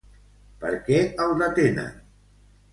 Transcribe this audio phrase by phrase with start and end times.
[0.63, 0.97] Per què
[1.27, 1.95] el detenen?